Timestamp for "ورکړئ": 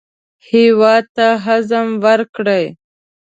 2.05-2.65